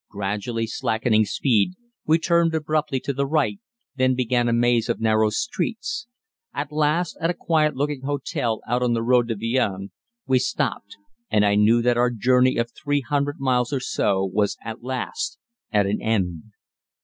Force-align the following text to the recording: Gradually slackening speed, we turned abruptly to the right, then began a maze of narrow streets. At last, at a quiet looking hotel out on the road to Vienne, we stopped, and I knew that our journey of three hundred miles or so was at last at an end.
Gradually 0.09 0.65
slackening 0.65 1.25
speed, 1.25 1.73
we 2.07 2.17
turned 2.17 2.55
abruptly 2.55 2.99
to 3.01 3.13
the 3.13 3.27
right, 3.27 3.59
then 3.97 4.15
began 4.15 4.49
a 4.49 4.51
maze 4.51 4.89
of 4.89 4.99
narrow 4.99 5.29
streets. 5.29 6.07
At 6.55 6.71
last, 6.71 7.15
at 7.21 7.29
a 7.29 7.35
quiet 7.35 7.75
looking 7.75 8.01
hotel 8.01 8.61
out 8.67 8.81
on 8.81 8.93
the 8.93 9.03
road 9.03 9.27
to 9.27 9.35
Vienne, 9.35 9.91
we 10.25 10.39
stopped, 10.39 10.97
and 11.29 11.45
I 11.45 11.53
knew 11.53 11.83
that 11.83 11.97
our 11.97 12.09
journey 12.09 12.57
of 12.57 12.71
three 12.71 13.01
hundred 13.01 13.39
miles 13.39 13.71
or 13.71 13.79
so 13.79 14.25
was 14.25 14.57
at 14.65 14.81
last 14.81 15.37
at 15.71 15.85
an 15.85 16.01
end. 16.01 16.45